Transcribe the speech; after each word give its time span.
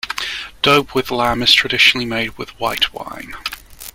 Daube 0.63 0.95
with 0.95 1.11
lamb 1.11 1.43
is 1.43 1.53
traditionally 1.53 2.07
made 2.07 2.35
with 2.35 2.59
white 2.59 2.91
wine. 2.91 3.35